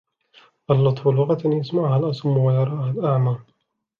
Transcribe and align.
اللطف 0.69 1.07
لغةً 1.07 1.41
يسمعها 1.45 1.97
الأصم، 1.99 2.37
ويراها 2.37 2.91
الأعمى. 2.91 3.37